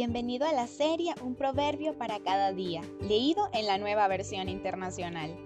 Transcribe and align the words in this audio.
Bienvenido 0.00 0.46
a 0.46 0.52
la 0.52 0.68
serie 0.68 1.12
Un 1.22 1.34
proverbio 1.34 1.98
para 1.98 2.20
cada 2.20 2.52
día, 2.52 2.82
leído 3.00 3.48
en 3.52 3.66
la 3.66 3.78
nueva 3.78 4.06
versión 4.06 4.48
internacional. 4.48 5.36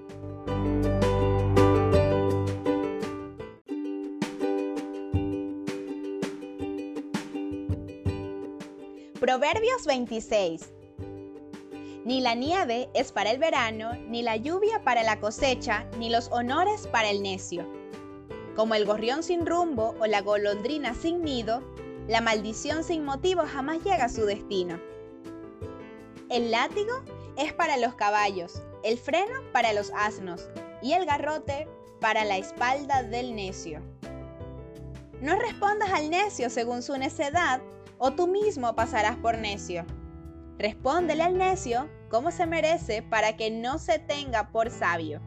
Proverbios 9.18 9.86
26. 9.86 10.70
Ni 12.04 12.20
la 12.20 12.34
nieve 12.34 12.90
es 12.92 13.10
para 13.10 13.30
el 13.30 13.38
verano, 13.38 13.94
ni 14.10 14.20
la 14.20 14.36
lluvia 14.36 14.84
para 14.84 15.02
la 15.02 15.18
cosecha, 15.18 15.86
ni 15.98 16.10
los 16.10 16.30
honores 16.30 16.86
para 16.88 17.08
el 17.08 17.22
necio. 17.22 17.66
Como 18.54 18.74
el 18.74 18.84
gorrión 18.84 19.22
sin 19.22 19.46
rumbo 19.46 19.94
o 19.98 20.06
la 20.06 20.20
golondrina 20.20 20.92
sin 20.92 21.22
nido, 21.22 21.62
la 22.08 22.20
maldición 22.20 22.84
sin 22.84 23.04
motivo 23.04 23.42
jamás 23.46 23.82
llega 23.84 24.04
a 24.04 24.08
su 24.08 24.24
destino. 24.24 24.80
El 26.28 26.50
látigo 26.50 26.92
es 27.36 27.52
para 27.52 27.76
los 27.76 27.94
caballos, 27.94 28.62
el 28.82 28.98
freno 28.98 29.40
para 29.52 29.72
los 29.72 29.92
asnos 29.94 30.48
y 30.82 30.92
el 30.92 31.06
garrote 31.06 31.68
para 32.00 32.24
la 32.24 32.36
espalda 32.36 33.02
del 33.02 33.36
necio. 33.36 33.80
No 35.20 35.38
respondas 35.38 35.92
al 35.92 36.10
necio 36.10 36.50
según 36.50 36.82
su 36.82 36.96
necedad, 36.98 37.60
o 37.98 38.12
tú 38.12 38.26
mismo 38.26 38.74
pasarás 38.74 39.16
por 39.16 39.38
necio. 39.38 39.86
Respóndele 40.58 41.22
al 41.22 41.38
necio 41.38 41.88
como 42.08 42.32
se 42.32 42.46
merece 42.46 43.02
para 43.02 43.36
que 43.36 43.50
no 43.50 43.78
se 43.78 44.00
tenga 44.00 44.50
por 44.50 44.70
sabio. 44.70 45.20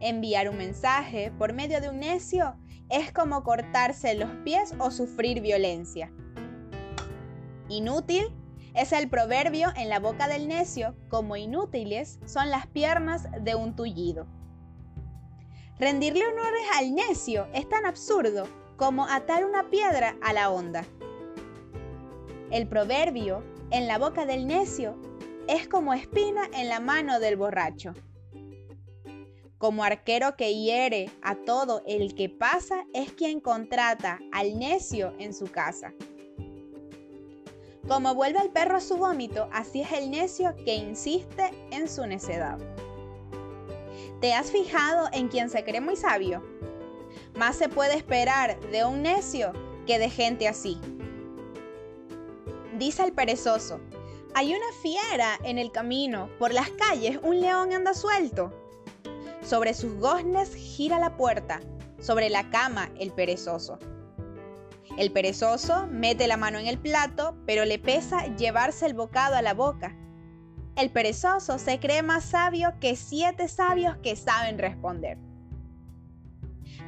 Enviar 0.00 0.48
un 0.48 0.56
mensaje 0.56 1.30
por 1.38 1.52
medio 1.52 1.80
de 1.80 1.88
un 1.88 2.00
necio 2.00 2.56
es 2.90 3.12
como 3.12 3.42
cortarse 3.42 4.14
los 4.14 4.30
pies 4.44 4.74
o 4.78 4.90
sufrir 4.90 5.40
violencia. 5.40 6.12
Inútil 7.68 8.32
es 8.74 8.92
el 8.92 9.08
proverbio 9.08 9.68
en 9.76 9.88
la 9.88 10.00
boca 10.00 10.28
del 10.28 10.48
necio, 10.48 10.94
como 11.08 11.36
inútiles 11.36 12.18
son 12.24 12.50
las 12.50 12.66
piernas 12.66 13.28
de 13.40 13.54
un 13.54 13.74
tullido. 13.74 14.26
Rendirle 15.78 16.26
honores 16.26 16.62
al 16.76 16.94
necio 16.94 17.48
es 17.54 17.68
tan 17.68 17.86
absurdo 17.86 18.46
como 18.76 19.06
atar 19.06 19.44
una 19.44 19.70
piedra 19.70 20.16
a 20.22 20.32
la 20.32 20.50
onda. 20.50 20.84
El 22.50 22.66
proverbio 22.66 23.42
en 23.70 23.86
la 23.86 23.98
boca 23.98 24.26
del 24.26 24.46
necio 24.46 24.96
es 25.48 25.68
como 25.68 25.94
espina 25.94 26.42
en 26.54 26.68
la 26.68 26.80
mano 26.80 27.20
del 27.20 27.36
borracho. 27.36 27.94
Como 29.60 29.84
arquero 29.84 30.38
que 30.38 30.54
hiere 30.54 31.10
a 31.20 31.34
todo 31.34 31.82
el 31.86 32.14
que 32.14 32.30
pasa 32.30 32.86
es 32.94 33.12
quien 33.12 33.40
contrata 33.40 34.18
al 34.32 34.58
necio 34.58 35.12
en 35.18 35.34
su 35.34 35.48
casa. 35.48 35.92
Como 37.86 38.14
vuelve 38.14 38.40
el 38.40 38.48
perro 38.48 38.78
a 38.78 38.80
su 38.80 38.96
vómito, 38.96 39.50
así 39.52 39.82
es 39.82 39.92
el 39.92 40.10
necio 40.10 40.54
que 40.64 40.76
insiste 40.76 41.50
en 41.72 41.90
su 41.90 42.06
necedad. 42.06 42.58
¿Te 44.22 44.32
has 44.32 44.50
fijado 44.50 45.10
en 45.12 45.28
quien 45.28 45.50
se 45.50 45.62
cree 45.62 45.82
muy 45.82 45.96
sabio? 45.96 46.42
Más 47.36 47.54
se 47.54 47.68
puede 47.68 47.96
esperar 47.96 48.58
de 48.70 48.86
un 48.86 49.02
necio 49.02 49.52
que 49.86 49.98
de 49.98 50.08
gente 50.08 50.48
así. 50.48 50.80
Dice 52.78 53.04
el 53.04 53.12
perezoso, 53.12 53.78
hay 54.32 54.54
una 54.54 54.72
fiera 54.80 55.38
en 55.44 55.58
el 55.58 55.70
camino, 55.70 56.30
por 56.38 56.54
las 56.54 56.70
calles 56.70 57.18
un 57.22 57.42
león 57.42 57.74
anda 57.74 57.92
suelto. 57.92 58.54
Sobre 59.50 59.74
sus 59.74 59.96
goznes 59.96 60.54
gira 60.54 61.00
la 61.00 61.16
puerta, 61.16 61.60
sobre 61.98 62.30
la 62.30 62.50
cama 62.50 62.88
el 63.00 63.10
perezoso. 63.10 63.80
El 64.96 65.10
perezoso 65.10 65.88
mete 65.88 66.28
la 66.28 66.36
mano 66.36 66.58
en 66.60 66.68
el 66.68 66.78
plato, 66.78 67.36
pero 67.46 67.64
le 67.64 67.80
pesa 67.80 68.32
llevarse 68.36 68.86
el 68.86 68.94
bocado 68.94 69.34
a 69.34 69.42
la 69.42 69.52
boca. 69.52 69.96
El 70.76 70.90
perezoso 70.90 71.58
se 71.58 71.80
cree 71.80 72.04
más 72.04 72.26
sabio 72.26 72.74
que 72.78 72.94
siete 72.94 73.48
sabios 73.48 73.96
que 74.04 74.14
saben 74.14 74.56
responder. 74.56 75.18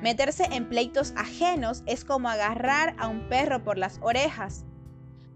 Meterse 0.00 0.44
en 0.44 0.68
pleitos 0.68 1.14
ajenos 1.16 1.82
es 1.86 2.04
como 2.04 2.28
agarrar 2.28 2.94
a 2.96 3.08
un 3.08 3.28
perro 3.28 3.64
por 3.64 3.76
las 3.76 3.98
orejas. 4.02 4.64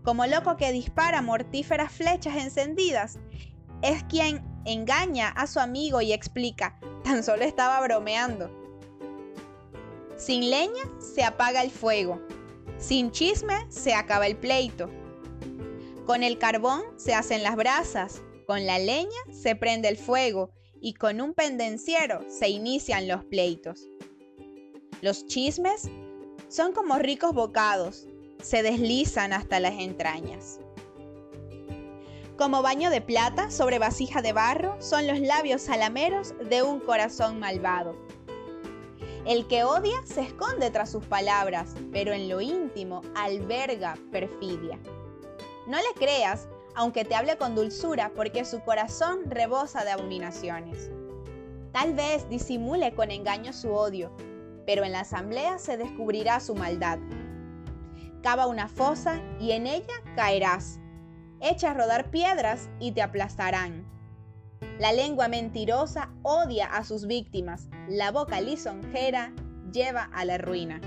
Como 0.05 0.27
loco 0.27 0.57
que 0.57 0.71
dispara 0.71 1.23
mortíferas 1.23 1.91
flechas 1.91 2.37
encendidas, 2.37 3.19
es 3.83 4.05
quien 4.05 4.45
engaña 4.65 5.31
a 5.31 5.49
su 5.49 5.59
amigo 5.59 6.01
y 6.01 6.13
explica, 6.13 6.79
tan 7.07 7.23
solo 7.23 7.45
estaba 7.45 7.81
bromeando. 7.83 8.51
Sin 10.17 10.51
leña 10.51 10.83
se 10.99 11.23
apaga 11.23 11.63
el 11.63 11.71
fuego, 11.71 12.21
sin 12.79 13.13
chisme 13.13 13.55
se 13.69 13.95
acaba 13.95 14.27
el 14.27 14.37
pleito. 14.37 14.91
Con 16.05 16.25
el 16.25 16.37
carbón 16.37 16.83
se 16.97 17.15
hacen 17.15 17.45
las 17.45 17.55
brasas, 17.55 18.23
con 18.45 18.67
la 18.67 18.81
leña 18.81 19.21
se 19.31 19.55
prende 19.55 19.89
el 19.89 19.97
fuego 19.97 20.51
y 20.81 20.95
con 20.95 21.21
un 21.21 21.33
pendenciero 21.33 22.25
se 22.29 22.49
inician 22.49 23.07
los 23.07 23.25
pleitos. 23.25 23.87
Los 25.01 25.27
chismes 25.27 25.89
son 26.49 26.73
como 26.73 26.99
ricos 26.99 27.33
bocados, 27.33 28.09
se 28.43 28.65
deslizan 28.65 29.33
hasta 29.33 29.61
las 29.61 29.75
entrañas. 29.75 30.59
Como 32.39 32.61
baño 32.61 32.91
de 32.91 33.01
plata 33.01 33.51
sobre 33.51 33.79
vasija 33.79 34.21
de 34.21 34.35
barro 34.35 34.77
son 34.79 35.07
los 35.07 35.19
labios 35.21 35.63
salameros 35.63 36.35
de 36.51 36.63
un 36.63 36.81
corazón 36.81 37.41
malvado. 37.41 37.97
El 39.25 39.47
que 39.47 39.65
odia 39.65 39.97
se 40.05 40.21
esconde 40.21 40.71
tras 40.71 40.91
sus 40.91 41.07
palabras, 41.07 41.75
pero 41.93 42.13
en 42.13 42.29
lo 42.29 42.43
íntimo 42.43 43.01
alberga 43.15 43.97
perfidia. 44.13 44.79
No 45.67 45.79
le 45.79 45.95
creas, 45.97 46.47
aunque 46.75 47.07
te 47.07 47.15
hable 47.15 47.39
con 47.39 47.55
dulzura, 47.55 48.13
porque 48.15 48.45
su 48.45 48.61
corazón 48.61 49.31
rebosa 49.31 49.85
de 49.85 49.93
abominaciones. 49.93 50.91
Tal 51.73 51.95
vez 51.95 52.29
disimule 52.29 52.95
con 52.95 53.11
engaño 53.11 53.55
su 53.55 53.73
odio, 53.73 54.13
pero 54.67 54.85
en 54.85 54.93
la 54.93 55.01
asamblea 55.01 55.59
se 55.59 55.79
descubrirá 55.79 56.41
su 56.41 56.55
maldad. 56.55 56.99
Cava 58.23 58.47
una 58.47 58.69
fosa 58.69 59.23
y 59.41 59.53
en 59.53 59.67
ella 59.67 59.95
caerás 60.17 60.81
Echa 61.41 61.71
a 61.71 61.75
rodar 61.75 62.11
piedras 62.11 62.69
y 62.81 62.93
te 62.93 63.03
aplastarán. 63.03 63.85
La 64.79 64.93
lengua 64.93 65.29
mentirosa 65.29 66.11
odia 66.23 66.67
a 66.67 66.85
sus 66.85 67.07
víctimas, 67.07 67.69
la 67.89 68.11
boca 68.11 68.41
lisonjera 68.41 69.33
lleva 69.73 70.05
a 70.13 70.25
la 70.25 70.39
ruina. 70.39 70.81